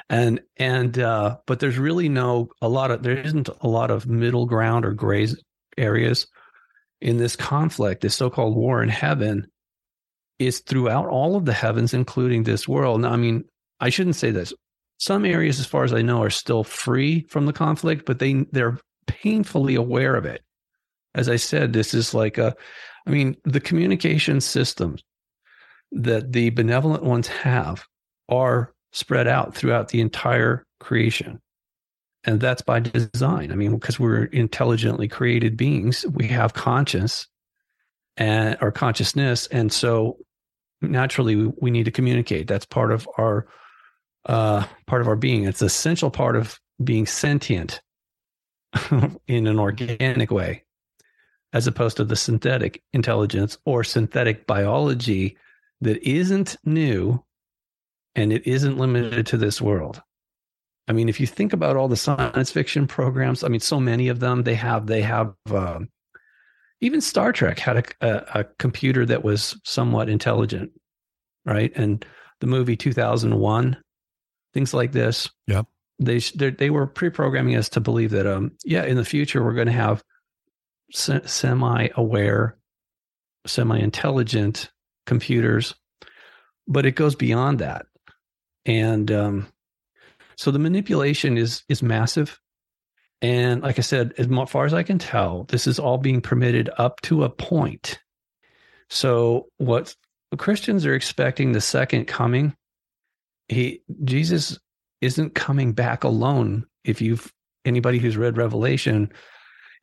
And 0.09 0.41
and 0.57 0.99
uh 0.99 1.37
but 1.47 1.61
there's 1.61 1.79
really 1.79 2.09
no 2.09 2.49
a 2.63 2.69
lot 2.69 2.91
of 2.91 3.03
there 3.03 3.19
isn't 3.19 3.51
a 3.61 3.69
lot 3.69 3.91
of 3.91 4.07
middle 4.07 4.47
ground 4.47 4.87
or 4.87 4.93
gray 4.93 5.29
areas 5.77 6.27
in 7.03 7.19
this 7.19 7.37
conflict, 7.37 8.01
this 8.01 8.17
so-called 8.17 8.57
war 8.57 8.83
in 8.83 8.89
heaven 8.89 9.47
is 10.39 10.61
throughout 10.61 11.09
all 11.09 11.37
of 11.37 11.45
the 11.45 11.53
heavens 11.53 11.93
including 11.93 12.45
this 12.45 12.67
world. 12.67 13.03
Now 13.03 13.11
I 13.11 13.17
mean, 13.17 13.45
I 13.81 13.91
shouldn't 13.91 14.17
say 14.17 14.31
this. 14.31 14.55
Some 14.99 15.27
areas 15.27 15.61
as 15.61 15.67
far 15.67 15.85
as 15.85 15.93
I 15.93 16.01
know 16.01 16.23
are 16.23 16.31
still 16.31 16.65
free 16.65 17.27
from 17.29 17.45
the 17.45 17.53
conflict, 17.53 18.07
but 18.07 18.19
they 18.19 18.47
they're 18.53 18.79
painfully 19.07 19.75
aware 19.75 20.15
of 20.17 20.25
it. 20.25 20.41
As 21.15 21.29
I 21.29 21.37
said, 21.37 21.75
this 21.75 21.93
is 21.93 22.15
like 22.15 22.39
a 22.39 22.57
I 23.07 23.11
mean, 23.11 23.37
the 23.45 23.61
communication 23.61 24.41
systems 24.41 25.03
that 26.03 26.33
the 26.33 26.51
benevolent 26.51 27.03
ones 27.03 27.27
have 27.29 27.85
are 28.29 28.73
spread 28.93 29.27
out 29.27 29.55
throughout 29.55 29.89
the 29.89 30.01
entire 30.01 30.65
creation. 30.81 31.41
and 32.27 32.41
that's 32.41 32.63
by 32.63 32.81
design. 32.81 33.53
I 33.53 33.55
mean, 33.55 33.73
because 33.77 34.01
we're 34.01 34.25
intelligently 34.25 35.07
created 35.09 35.57
beings, 35.57 36.05
we 36.13 36.27
have 36.27 36.55
conscience 36.55 37.29
and 38.17 38.57
our 38.61 38.73
consciousness, 38.73 39.47
and 39.47 39.73
so 39.73 40.19
naturally 40.83 41.37
we, 41.37 41.53
we 41.61 41.71
need 41.71 41.85
to 41.85 41.91
communicate. 41.91 42.49
That's 42.49 42.67
part 42.67 42.91
of 42.93 43.09
our 43.17 43.47
uh, 44.27 44.67
part 44.87 45.03
of 45.03 45.09
our 45.09 45.17
being. 45.17 45.45
It's 45.45 45.61
an 45.63 45.67
essential 45.67 46.11
part 46.11 46.35
of 46.35 46.59
being 46.83 47.07
sentient 47.07 47.81
in 49.29 49.47
an 49.47 49.59
organic 49.61 50.33
way, 50.33 50.65
as 51.53 51.69
opposed 51.69 51.97
to 51.99 52.05
the 52.05 52.17
synthetic 52.17 52.83
intelligence 52.93 53.57
or 53.65 53.85
synthetic 53.85 54.47
biology 54.47 55.37
that 55.81 56.03
isn't 56.09 56.57
new 56.65 57.23
and 58.15 58.33
it 58.33 58.47
isn't 58.47 58.79
limited 58.79 59.27
to 59.27 59.37
this 59.37 59.61
world. 59.61 60.03
I 60.89 60.93
mean, 60.93 61.09
if 61.09 61.21
you 61.21 61.27
think 61.27 61.53
about 61.53 61.77
all 61.77 61.89
the 61.89 61.97
science 61.97 62.51
fiction 62.51 62.87
programs, 62.87 63.43
I 63.43 63.49
mean, 63.49 63.61
so 63.61 63.81
many 63.81 64.09
of 64.09 64.21
them 64.21 64.43
they 64.43 64.55
have 64.55 64.87
they 64.87 65.03
have 65.03 65.35
uh, 65.51 65.81
even 66.81 67.01
Star 67.01 67.33
Trek 67.33 67.59
had 67.59 67.77
a, 67.77 67.85
a, 68.01 68.41
a, 68.41 68.45
computer 68.59 69.05
that 69.07 69.25
was 69.25 69.59
somewhat 69.65 70.09
intelligent, 70.09 70.71
right? 71.45 71.73
And 71.75 72.05
the 72.41 72.47
movie 72.47 72.77
2001, 72.77 73.77
things 74.55 74.75
like 74.75 74.93
this. 74.93 75.29
Yeah, 75.49 75.63
they 75.99 76.19
they 76.19 76.71
were 76.71 76.87
pre-programming 76.87 77.57
us 77.57 77.69
to 77.71 77.81
believe 77.81 78.11
that 78.11 78.27
um 78.27 78.53
yeah 78.65 78.85
in 78.85 78.97
the 78.97 79.05
future 79.05 79.43
we're 79.43 79.55
going 79.55 79.67
to 79.67 79.73
have 79.73 80.05
se- 80.93 81.23
semi-aware, 81.25 82.59
semi-intelligent 83.47 84.71
computers, 85.07 85.75
but 86.69 86.87
it 86.87 86.93
goes 86.93 87.15
beyond 87.15 87.61
that, 87.61 87.87
and 88.65 89.11
um, 89.11 89.49
so 90.37 90.51
the 90.51 90.59
manipulation 90.59 91.37
is 91.39 91.63
is 91.69 91.83
massive. 91.83 92.41
And 93.23 93.63
like 93.63 93.79
I 93.79 93.83
said, 93.83 94.13
as 94.19 94.27
far 94.49 94.67
as 94.67 94.75
I 94.75 94.83
can 94.83 94.99
tell, 94.99 95.45
this 95.45 95.67
is 95.67 95.79
all 95.79 95.97
being 95.97 96.21
permitted 96.21 96.69
up 96.77 97.01
to 97.03 97.25
a 97.25 97.31
point. 97.31 97.99
So 98.91 99.47
what 99.57 99.95
Christians 100.37 100.85
are 100.85 100.95
expecting 100.95 101.53
the 101.53 101.61
second 101.61 102.07
coming, 102.07 102.55
he 103.49 103.83
Jesus 104.05 104.59
isn't 105.01 105.35
coming 105.35 105.73
back 105.73 106.05
alone. 106.05 106.67
If 106.85 107.01
you've 107.01 107.33
anybody 107.65 107.99
who's 107.99 108.17
read 108.17 108.37
Revelation, 108.37 109.13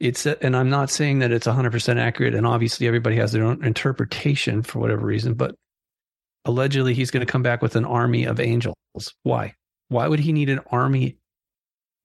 it's 0.03 0.25
and 0.25 0.55
I'm 0.55 0.69
not 0.69 0.89
saying 0.89 1.19
that 1.19 1.31
it's 1.31 1.47
100% 1.47 1.97
accurate 1.97 2.35
and 2.35 2.45
obviously 2.45 2.87
everybody 2.87 3.15
has 3.15 3.31
their 3.31 3.45
own 3.45 3.63
interpretation 3.63 4.61
for 4.61 4.79
whatever 4.79 5.05
reason, 5.05 5.33
but 5.33 5.55
allegedly 6.43 6.93
he's 6.93 7.09
going 7.09 7.25
to 7.25 7.31
come 7.31 7.41
back 7.41 7.61
with 7.61 7.77
an 7.77 7.85
army 7.85 8.25
of 8.25 8.41
angels. 8.41 8.75
Why? 9.23 9.55
Why 9.87 10.07
would 10.07 10.19
he 10.19 10.33
need 10.33 10.49
an 10.49 10.59
army 10.71 11.17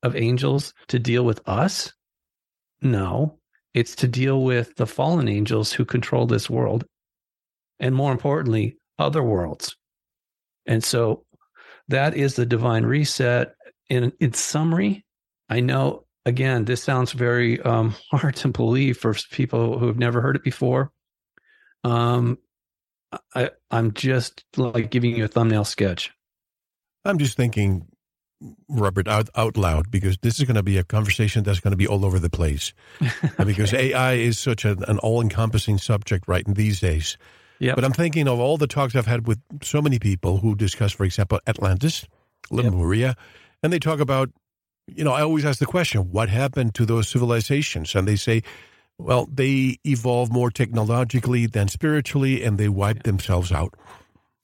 of 0.05 0.14
angels 0.14 0.75
to 0.88 1.00
deal 1.00 1.25
with 1.25 1.47
us? 1.49 1.93
No, 2.81 3.40
it's 3.75 3.97
to 3.97 4.07
deal 4.07 4.43
with 4.43 4.76
the 4.76 4.87
fallen 4.87 5.26
angels 5.26 5.73
who 5.73 5.85
control 5.85 6.26
this 6.26 6.49
world. 6.49 6.85
And 7.81 7.97
more 7.97 8.12
importantly, 8.12 8.76
other 8.99 9.25
worlds. 9.25 9.76
And 10.67 10.85
so 10.85 11.25
that 11.88 12.17
is 12.17 12.35
the 12.35 12.47
divine 12.47 12.87
reset. 12.87 13.55
In, 13.88 14.12
in 14.21 14.35
summary, 14.35 15.05
I 15.49 15.61
know, 15.61 16.05
again, 16.26 16.64
this 16.64 16.82
sounds 16.82 17.12
very 17.12 17.60
um, 17.62 17.94
hard 18.10 18.37
to 18.37 18.48
believe 18.48 18.98
for 18.98 19.14
people 19.30 19.78
who 19.78 19.87
have 19.87 19.98
never 19.98 20.20
heard 20.20 20.37
it 20.37 20.44
before. 20.44 20.92
Um, 21.84 22.38
I, 23.34 23.50
I'm 23.70 23.92
just 23.92 24.44
like 24.56 24.90
giving 24.90 25.16
you 25.16 25.25
a 25.25 25.28
thumbnail 25.28 25.64
sketch. 25.64 26.12
I'm 27.04 27.18
just 27.18 27.37
thinking, 27.37 27.87
Robert, 28.68 29.08
out, 29.08 29.30
out 29.34 29.56
loud, 29.56 29.90
because 29.90 30.18
this 30.18 30.38
is 30.38 30.44
going 30.44 30.56
to 30.56 30.62
be 30.62 30.76
a 30.76 30.84
conversation 30.84 31.42
that's 31.42 31.60
going 31.60 31.70
to 31.72 31.76
be 31.76 31.87
all 31.87 32.04
over 32.04 32.18
the 32.18 32.28
place. 32.28 32.75
because 33.44 33.72
AI 33.72 34.14
is 34.14 34.38
such 34.38 34.64
a, 34.64 34.76
an 34.90 34.98
all 34.98 35.22
encompassing 35.22 35.78
subject 35.78 36.28
right 36.28 36.46
in 36.46 36.54
these 36.54 36.80
days. 36.80 37.16
Yeah. 37.60 37.75
But 37.75 37.84
I'm 37.84 37.93
thinking 37.93 38.28
of 38.28 38.38
all 38.38 38.56
the 38.56 38.66
talks 38.66 38.95
I've 38.95 39.06
had 39.06 39.26
with 39.26 39.40
so 39.62 39.80
many 39.80 39.99
people 39.99 40.38
who 40.38 40.54
discuss, 40.54 40.93
for 40.93 41.04
example, 41.04 41.40
Atlantis, 41.47 42.06
Lemuria, 42.50 43.08
yep. 43.08 43.19
and 43.62 43.73
they 43.73 43.78
talk 43.78 44.00
about, 44.00 44.30
you 44.94 45.04
know, 45.04 45.12
I 45.12 45.22
always 45.22 45.44
ask 45.44 45.58
the 45.58 45.66
question, 45.66 46.10
what 46.10 46.28
happened 46.28 46.74
to 46.76 46.86
those 46.86 47.08
civilizations? 47.08 47.94
And 47.94 48.06
they 48.06 48.16
say, 48.16 48.42
well, 48.98 49.28
they 49.32 49.78
evolved 49.84 50.32
more 50.32 50.50
technologically 50.50 51.46
than 51.46 51.68
spiritually, 51.68 52.42
and 52.42 52.58
they 52.58 52.68
wiped 52.68 53.04
themselves 53.04 53.52
out. 53.52 53.74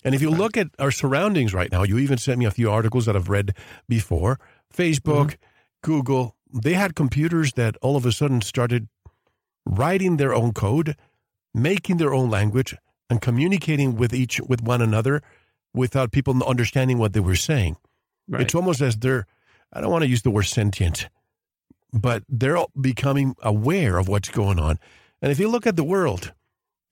And 0.04 0.14
if 0.14 0.22
you 0.22 0.30
look 0.30 0.57
at 0.57 0.68
our 0.78 0.90
surroundings 0.90 1.54
right 1.54 1.72
now, 1.72 1.83
you 1.83 1.98
even 1.98 2.18
sent 2.18 2.38
me 2.38 2.44
a 2.44 2.50
few 2.50 2.70
articles 2.70 3.07
that 3.07 3.16
I've 3.16 3.30
read 3.30 3.57
before. 3.88 4.38
Facebook, 4.72 5.30
mm-hmm. 5.30 5.83
Google, 5.83 6.37
they 6.52 6.74
had 6.74 6.94
computers 6.94 7.54
that 7.54 7.76
all 7.83 7.96
of 7.96 8.07
a 8.07 8.12
sudden 8.12 8.42
started 8.42 8.88
writing 9.64 10.18
their 10.18 10.35
own 10.35 10.52
code, 10.52 10.96
making 11.54 11.96
their 11.96 12.12
own 12.12 12.30
language, 12.30 12.76
and 13.09 13.20
communicating 13.20 13.96
with 13.96 14.12
each 14.12 14.40
with 14.40 14.62
one 14.62 14.83
another 14.83 15.22
without 15.72 16.12
people 16.12 16.42
understanding 16.44 16.98
what 16.98 17.12
they 17.12 17.20
were 17.20 17.35
saying. 17.35 17.76
Right. 18.28 18.42
It's 18.42 18.54
almost 18.54 18.80
as 18.80 18.96
they're 18.96 19.26
I 19.75 19.81
don't 19.81 19.91
want 19.91 20.03
to 20.05 20.09
use 20.09 20.23
the 20.23 20.31
word 20.31 20.45
sentient, 20.45 21.09
but 21.93 22.23
they're 22.29 22.65
becoming 22.81 23.35
aware 23.43 23.99
of 23.99 24.09
what's 24.09 24.29
going 24.29 24.59
on. 24.59 24.79
And 25.21 25.33
if 25.33 25.39
you 25.39 25.49
look 25.49 25.67
at 25.67 25.77
the 25.77 25.85
world, 25.85 26.33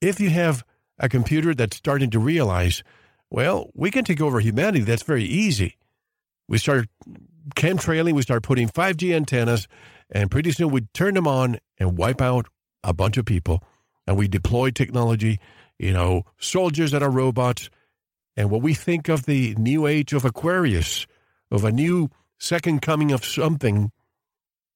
if 0.01 0.19
you 0.19 0.29
have 0.29 0.63
a 0.99 1.09
computer 1.09 1.53
that's 1.53 1.77
starting 1.77 2.09
to 2.11 2.19
realize 2.19 2.83
well, 3.33 3.71
we 3.73 3.89
can 3.89 4.05
take 4.05 4.21
over 4.21 4.39
humanity. 4.39 4.81
That's 4.81 5.01
very 5.01 5.23
easy. 5.23 5.75
We 6.47 6.59
start 6.59 6.87
chemtrailing, 7.55 8.13
we 8.13 8.21
start 8.21 8.43
putting 8.43 8.69
5G 8.69 9.11
antennas, 9.11 9.67
and 10.11 10.29
pretty 10.29 10.51
soon 10.51 10.69
we 10.69 10.81
turn 10.93 11.15
them 11.15 11.27
on 11.27 11.57
and 11.79 11.97
wipe 11.97 12.21
out 12.21 12.45
a 12.83 12.93
bunch 12.93 13.17
of 13.17 13.25
people. 13.25 13.63
And 14.05 14.17
we 14.17 14.27
deploy 14.27 14.69
technology, 14.69 15.39
you 15.79 15.91
know, 15.91 16.25
soldiers 16.37 16.91
that 16.91 17.01
are 17.01 17.09
robots. 17.09 17.71
And 18.37 18.51
what 18.51 18.61
we 18.61 18.75
think 18.75 19.09
of 19.09 19.25
the 19.25 19.55
new 19.55 19.87
age 19.87 20.13
of 20.13 20.25
Aquarius, 20.25 21.07
of 21.49 21.63
a 21.63 21.71
new 21.71 22.11
second 22.43 22.81
coming 22.81 23.11
of 23.11 23.23
something, 23.23 23.91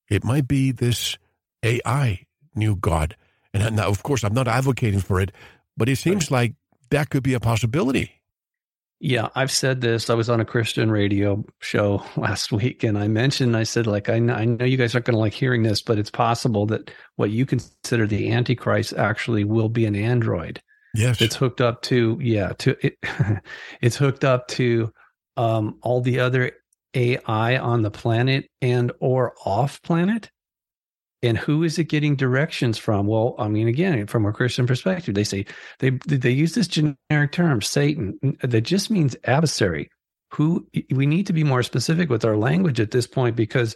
it 0.09 0.23
might 0.23 0.47
be 0.47 0.71
this 0.71 1.17
AI 1.63 2.25
new 2.55 2.75
God. 2.75 3.15
And 3.53 3.75
now, 3.75 3.87
of 3.87 4.03
course, 4.03 4.23
I'm 4.23 4.33
not 4.33 4.47
advocating 4.47 5.01
for 5.01 5.19
it, 5.19 5.31
but 5.75 5.89
it 5.89 5.97
seems 5.97 6.31
like 6.31 6.53
that 6.89 7.09
could 7.09 7.23
be 7.23 7.33
a 7.33 7.39
possibility. 7.39 8.11
Yeah, 8.99 9.29
I've 9.35 9.51
said 9.51 9.81
this. 9.81 10.09
I 10.09 10.15
was 10.15 10.29
on 10.29 10.39
a 10.39 10.45
Christian 10.45 10.89
radio 10.89 11.43
show 11.59 12.03
last 12.15 12.51
week 12.51 12.83
and 12.83 12.97
I 12.97 13.07
mentioned, 13.07 13.55
I 13.55 13.63
said, 13.63 13.85
like, 13.85 14.09
I 14.09 14.19
know, 14.19 14.33
I 14.33 14.45
know 14.45 14.65
you 14.65 14.77
guys 14.77 14.95
aren't 14.95 15.05
going 15.05 15.13
to 15.13 15.19
like 15.19 15.33
hearing 15.33 15.63
this, 15.63 15.81
but 15.81 15.99
it's 15.99 16.09
possible 16.09 16.65
that 16.67 16.89
what 17.17 17.31
you 17.31 17.45
consider 17.45 18.07
the 18.07 18.31
Antichrist 18.31 18.93
actually 18.93 19.43
will 19.43 19.69
be 19.69 19.85
an 19.85 19.95
android. 19.95 20.61
Yes. 20.95 21.21
It's 21.21 21.35
hooked 21.35 21.61
up 21.61 21.83
to, 21.83 22.17
yeah, 22.21 22.53
to 22.59 22.77
it, 22.85 22.97
it's 23.81 23.97
hooked 23.97 24.23
up 24.23 24.47
to 24.49 24.91
um, 25.35 25.77
all 25.83 26.01
the 26.01 26.19
other 26.19 26.53
AI 26.93 27.57
on 27.57 27.81
the 27.81 27.91
planet 27.91 28.49
and 28.61 28.91
or 28.99 29.33
off 29.45 29.81
planet? 29.81 30.31
And 31.23 31.37
who 31.37 31.63
is 31.63 31.79
it 31.79 31.85
getting 31.85 32.15
directions 32.15 32.77
from? 32.77 33.07
Well 33.07 33.35
i 33.39 33.47
mean 33.47 33.67
again 33.67 34.05
from 34.07 34.25
a 34.25 34.31
christian 34.31 34.67
perspective 34.67 35.15
they 35.15 35.23
say 35.23 35.45
they 35.79 35.91
they 36.05 36.31
use 36.31 36.53
this 36.53 36.67
generic 36.67 37.31
term 37.31 37.61
satan. 37.61 38.37
That 38.41 38.61
just 38.61 38.91
means 38.91 39.15
adversary. 39.23 39.89
Who 40.33 40.67
we 40.91 41.05
need 41.05 41.25
to 41.27 41.33
be 41.33 41.43
more 41.43 41.63
specific 41.63 42.09
with 42.09 42.25
our 42.25 42.35
language 42.37 42.79
at 42.79 42.91
this 42.91 43.07
point 43.07 43.35
because 43.35 43.75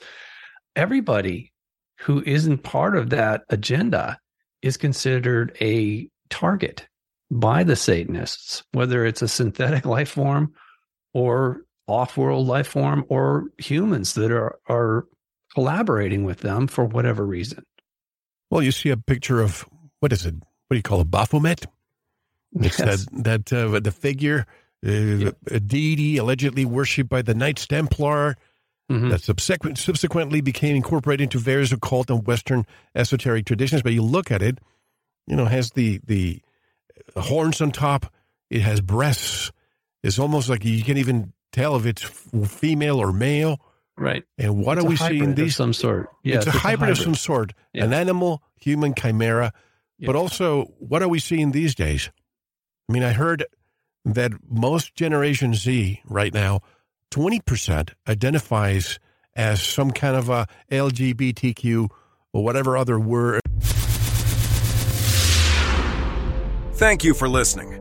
everybody 0.76 1.52
who 2.00 2.22
isn't 2.26 2.64
part 2.64 2.98
of 2.98 3.10
that 3.12 3.44
agenda 3.50 4.18
is 4.62 4.76
considered 4.78 5.56
a 5.62 6.10
target 6.30 6.88
by 7.30 7.64
the 7.64 7.76
satanists 7.76 8.64
whether 8.74 9.06
it's 9.06 9.22
a 9.22 9.28
synthetic 9.28 9.86
life 9.86 10.10
form 10.10 10.54
or 11.14 11.62
off-world 11.92 12.48
life 12.48 12.68
form 12.68 13.06
or 13.10 13.46
humans 13.58 14.14
that 14.14 14.32
are 14.32 14.58
are 14.68 15.06
collaborating 15.54 16.24
with 16.24 16.40
them 16.40 16.68
for 16.68 16.86
whatever 16.86 17.26
reason. 17.26 17.64
Well, 18.50 18.62
you 18.62 18.72
see 18.72 18.90
a 18.90 18.98
picture 18.98 19.42
of 19.42 19.66
what 20.00 20.12
is 20.14 20.26
it? 20.26 20.36
What 20.36 20.76
do 20.76 20.78
you 20.78 20.84
call 20.84 21.02
it? 21.02 21.12
Baphomet? 21.12 21.66
It's 22.54 22.80
yes. 22.80 23.06
that 23.12 23.48
that 23.50 23.54
uh, 23.54 23.80
the 23.80 23.92
figure, 23.92 24.46
uh, 24.86 24.92
yeah. 24.92 25.32
a 25.50 25.60
deity 25.60 26.18
allegedly 26.18 26.66
worshipped 26.66 27.10
by 27.10 27.22
the 27.22 27.34
Knights 27.34 27.68
Templar. 27.68 28.36
Mm-hmm. 28.92 29.10
That 29.10 29.22
subsequent, 29.22 29.78
subsequently 29.78 30.42
became 30.42 30.76
incorporated 30.76 31.24
into 31.24 31.40
various 31.40 31.72
occult 31.72 32.10
and 32.10 32.28
Western 32.28 32.66
esoteric 32.94 33.46
traditions. 33.46 33.84
But 33.84 33.94
you 33.94 34.02
look 34.02 34.32
at 34.32 34.42
it, 34.42 34.60
you 35.28 35.38
know, 35.38 35.46
has 35.46 35.72
the 35.72 36.02
the 36.06 36.42
horns 37.16 37.62
on 37.62 37.72
top. 37.72 38.12
It 38.50 38.62
has 38.62 38.82
breasts. 38.82 39.52
It's 40.04 40.20
almost 40.20 40.50
like 40.50 40.66
you 40.66 40.84
can't 40.84 40.98
even 40.98 41.32
tell 41.52 41.76
if 41.76 41.86
it's 41.86 42.04
female 42.48 42.98
or 42.98 43.12
male. 43.12 43.60
Right. 43.98 44.24
And 44.38 44.64
what 44.64 44.78
it's 44.78 44.86
are 44.86 44.90
we 44.90 44.96
seeing 44.96 45.36
these? 45.36 45.56
some 45.56 45.74
sort. 45.74 46.10
Yeah, 46.24 46.38
it's, 46.38 46.48
it's 46.48 46.56
a, 46.56 46.60
hybrid 46.60 46.74
a, 46.74 46.78
hybrid 46.86 46.90
of 46.92 46.98
some 46.98 47.16
sort, 47.16 47.54
yeah. 47.74 47.84
an 47.84 47.94
animal 47.94 48.42
human 48.60 48.94
chimera. 48.96 49.54
Yeah. 49.98 50.08
But 50.08 50.16
also, 50.16 50.74
what 50.80 51.04
are 51.04 51.10
we 51.10 51.20
seeing 51.20 51.52
these 51.52 51.76
days? 51.76 52.10
I 52.90 52.94
mean, 52.94 53.04
I 53.04 53.14
heard 53.14 53.46
that 54.06 54.32
most 54.50 54.96
Generation 54.96 55.54
Z 55.54 56.02
right 56.06 56.34
now, 56.34 56.62
20% 57.12 57.94
identifies 58.08 59.00
as 59.36 59.62
some 59.62 59.92
kind 59.92 60.16
of 60.16 60.30
a 60.30 60.48
LGBTQ 60.72 61.90
or 62.34 62.44
whatever 62.44 62.78
other 62.78 63.00
word. 63.00 63.42
Thank 66.74 67.04
you 67.04 67.14
for 67.14 67.30
listening. 67.30 67.81